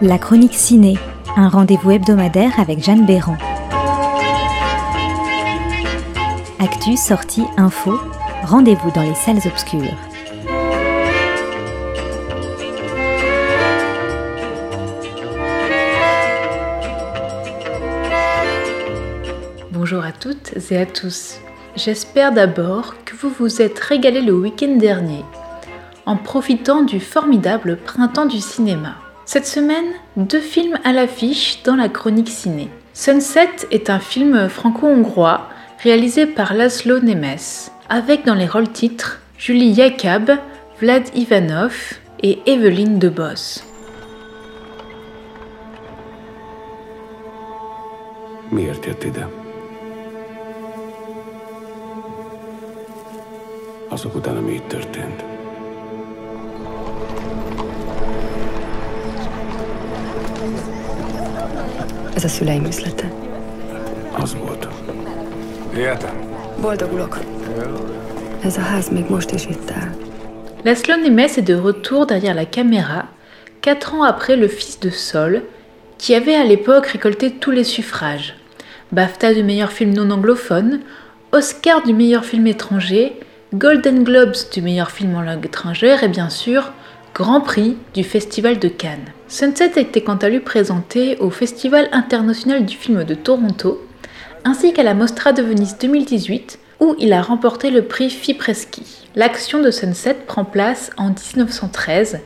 [0.00, 0.96] La chronique ciné,
[1.36, 3.36] un rendez-vous hebdomadaire avec Jeanne Béran.
[6.60, 7.98] Actu, sortie, info,
[8.44, 9.96] rendez-vous dans les salles obscures.
[19.72, 21.40] Bonjour à toutes et à tous.
[21.74, 25.24] J'espère d'abord que vous vous êtes régalé le week-end dernier
[26.06, 28.94] en profitant du formidable printemps du cinéma.
[29.30, 32.70] Cette semaine, deux films à l'affiche dans la chronique ciné.
[32.94, 35.50] Sunset est un film franco-hongrois
[35.82, 37.36] réalisé par Laszlo Nemes,
[37.90, 40.30] avec dans les rôles titres Julie Jakab,
[40.80, 43.60] Vlad Ivanov et Evelyne Debos.
[62.18, 63.12] Ez a szüleim üzlete.
[64.12, 64.68] Az volt.
[65.76, 66.10] Értem.
[66.60, 67.18] Boldogulok.
[68.42, 69.94] Ez a ház még most is itt áll.
[70.64, 73.08] Laszlo Nemes est de retour derrière la caméra,
[73.60, 75.42] quatre ans après Le Fils de Sol,
[75.96, 78.34] qui avait à l'époque récolté tous les suffrages.
[78.90, 80.80] BAFTA du meilleur film non anglophone,
[81.30, 83.12] Oscar du meilleur film étranger,
[83.52, 86.72] Golden Globes du meilleur film en langue étrangère et bien sûr
[87.18, 89.12] Grand Prix du Festival de Cannes.
[89.26, 93.84] Sunset a été quant à lui présenté au Festival international du film de Toronto,
[94.44, 99.08] ainsi qu'à la Mostra de Venise 2018, où il a remporté le prix Fipreschi.
[99.16, 102.20] L'action de Sunset prend place en 1913,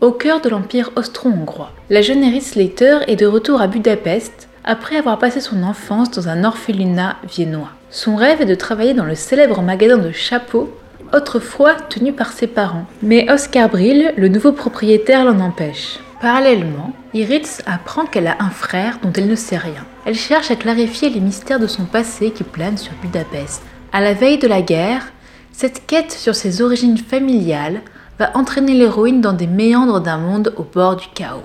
[0.00, 1.72] au cœur de l'Empire austro-hongrois.
[1.90, 6.28] La jeune Eris Slater est de retour à Budapest après avoir passé son enfance dans
[6.28, 7.72] un orphelinat viennois.
[7.90, 10.72] Son rêve est de travailler dans le célèbre magasin de chapeaux,
[11.14, 12.86] autrefois tenu par ses parents.
[13.02, 15.98] Mais Oscar Brill, le nouveau propriétaire, l'en empêche.
[16.20, 19.84] Parallèlement, Iris apprend qu'elle a un frère dont elle ne sait rien.
[20.04, 23.62] Elle cherche à clarifier les mystères de son passé qui planent sur Budapest.
[23.92, 25.12] À la veille de la guerre,
[25.52, 27.82] cette quête sur ses origines familiales
[28.18, 31.42] va entraîner l'héroïne dans des méandres d'un monde au bord du chaos.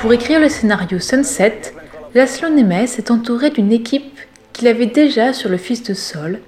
[0.00, 1.60] Pour écrire le scénario Sunset,
[2.12, 4.18] Laszlo Nemes est entouré d'une équipe
[4.52, 6.40] qu'il avait déjà sur Le Fils de Sol,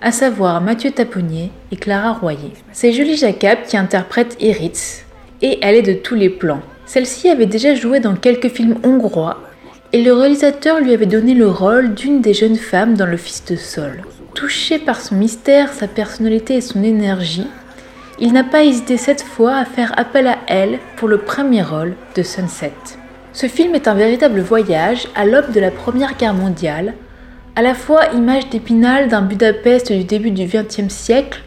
[0.00, 2.52] à savoir Mathieu Taponnier et Clara Royer.
[2.70, 5.04] C'est Julie Jacob qui interprète Iritz,
[5.42, 6.62] et elle est de tous les plans.
[6.86, 9.40] Celle-ci avait déjà joué dans quelques films hongrois,
[9.92, 13.44] et le réalisateur lui avait donné le rôle d'une des jeunes femmes dans Le Fils
[13.44, 14.02] de Sol.
[14.34, 17.46] Touché par son mystère, sa personnalité et son énergie,
[18.18, 21.94] il n'a pas hésité cette fois à faire appel à elle pour le premier rôle
[22.14, 22.72] de Sunset.
[23.32, 26.94] Ce film est un véritable voyage à l'aube de la Première Guerre mondiale,
[27.54, 31.42] à la fois image d'épinal d'un Budapest du début du XXe siècle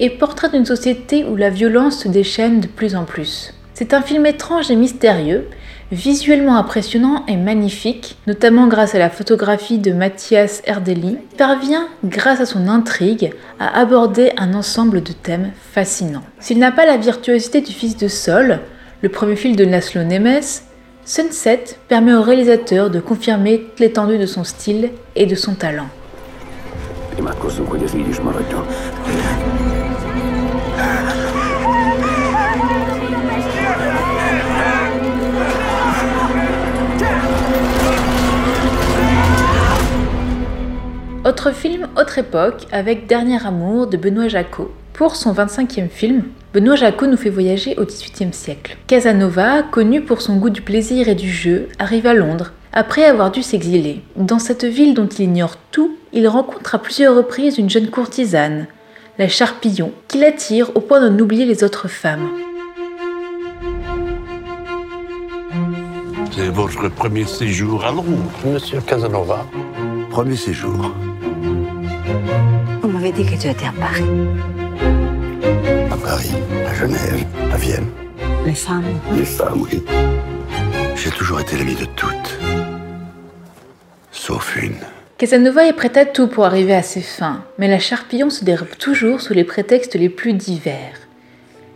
[0.00, 3.54] et portrait d'une société où la violence se déchaîne de plus en plus.
[3.74, 5.46] C'est un film étrange et mystérieux,
[5.90, 12.46] visuellement impressionnant et magnifique, notamment grâce à la photographie de Mathias Erdely, parvient, grâce à
[12.46, 16.24] son intrigue, à aborder un ensemble de thèmes fascinants.
[16.40, 18.60] S'il n'a pas la virtuosité du Fils de Sol,
[19.02, 20.42] le premier film de Laszlo Nemes,
[21.04, 25.88] Sunset permet au réalisateur de confirmer l'étendue de son style et de son talent.
[42.16, 44.72] Époque, avec Dernier Amour de Benoît Jacot.
[44.94, 46.22] Pour son 25e film,
[46.54, 48.78] Benoît Jacot nous fait voyager au XVIIIe siècle.
[48.86, 53.30] Casanova, connu pour son goût du plaisir et du jeu, arrive à Londres après avoir
[53.30, 54.02] dû s'exiler.
[54.16, 58.66] Dans cette ville dont il ignore tout, il rencontre à plusieurs reprises une jeune courtisane,
[59.18, 62.28] la Charpillon, qui l'attire au point de n'oublier les autres femmes.
[66.30, 69.44] C'est votre premier séjour à Londres, monsieur Casanova.
[70.10, 70.94] Premier séjour.
[72.98, 74.02] M'avait dit que tu étais à Paris.
[75.88, 76.34] À Paris,
[76.68, 77.86] à Genève, à Vienne.
[78.44, 78.82] Les femmes.
[79.14, 79.84] Les femmes, oui.
[80.96, 82.36] J'ai toujours été l'ami de toutes.
[84.10, 84.74] Sauf une.
[85.16, 88.76] Casanova est prêt à tout pour arriver à ses fins, mais la Charpillon se dérobe
[88.80, 90.98] toujours sous les prétextes les plus divers.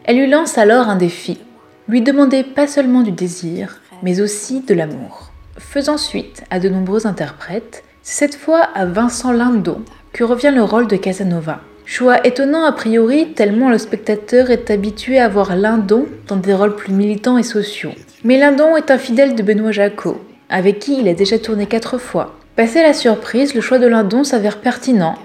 [0.03, 1.39] Elle lui lance alors un défi,
[1.87, 5.31] lui demander pas seulement du désir, mais aussi de l'amour.
[5.57, 10.63] Faisant suite à de nombreux interprètes, c'est cette fois à Vincent Lindon que revient le
[10.63, 11.61] rôle de Casanova.
[11.85, 16.77] Choix étonnant a priori, tellement le spectateur est habitué à voir Lindon dans des rôles
[16.77, 17.93] plus militants et sociaux.
[18.25, 21.99] Mais Lindon est un fidèle de Benoît Jacot, avec qui il a déjà tourné quatre
[21.99, 22.37] fois.
[22.55, 25.17] Passé la surprise, le choix de Lindon s'avère pertinent,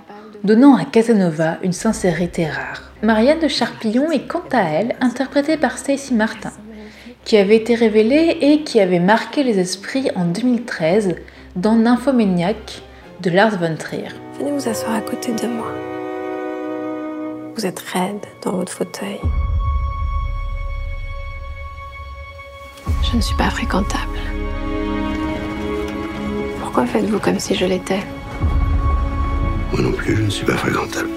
[0.43, 2.83] donnant à Casanova une sincérité rare.
[3.03, 6.51] Marianne de Charpillon est quant à elle interprétée par Stacy Martin,
[7.23, 11.15] qui avait été révélée et qui avait marqué les esprits en 2013
[11.55, 12.81] dans Nymphomaniac
[13.21, 14.09] de Lars von Trier.
[14.39, 15.71] Venez vous asseoir à côté de moi.
[17.55, 19.19] Vous êtes raide dans votre fauteuil.
[23.03, 24.19] Je ne suis pas fréquentable.
[26.59, 28.01] Pourquoi faites-vous comme si je l'étais?
[29.71, 31.09] Moi non plus, je ne suis pas fréquentable.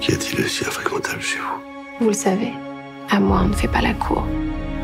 [0.00, 2.04] Qu'y a-t-il de si infréquentable chez vous?
[2.04, 2.52] Vous le savez,
[3.10, 4.24] à moi on ne fait pas la cour.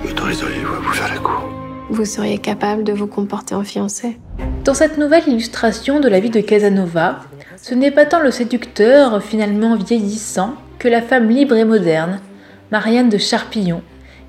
[0.05, 1.49] M'autoriseriez-vous à vous faire la cour?
[1.91, 4.19] Vous seriez capable de vous comporter en fiancé?
[4.65, 7.21] Dans cette nouvelle illustration de la vie de Casanova,
[7.63, 12.19] ce n'est pas tant le séducteur finalement vieillissant que la femme libre et moderne,
[12.73, 13.83] Marianne de Charpillon,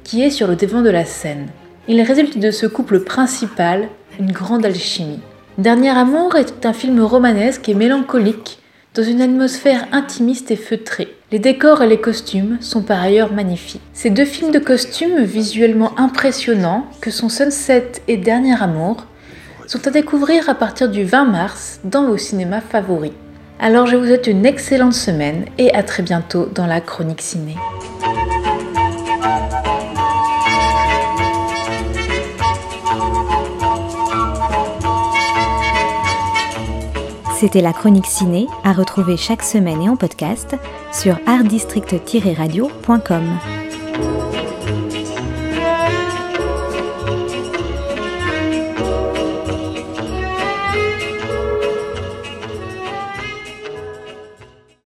[0.04, 1.48] qui est sur le devant de la scène.
[1.88, 3.90] Il résulte de ce couple principal
[4.20, 5.20] une grande alchimie.
[5.58, 8.60] Dernier Amour est un film romanesque et mélancolique
[8.94, 11.08] dans une atmosphère intimiste et feutrée.
[11.32, 13.82] Les décors et les costumes sont par ailleurs magnifiques.
[13.94, 19.08] Ces deux films de costumes visuellement impressionnants que sont Sunset et Dernier Amour
[19.66, 23.14] sont à découvrir à partir du 20 mars dans vos cinémas favoris.
[23.66, 27.56] Alors je vous souhaite une excellente semaine et à très bientôt dans la chronique ciné.
[37.40, 40.58] C'était la chronique ciné à retrouver chaque semaine et en podcast
[40.92, 43.24] sur artdistrict-radio.com.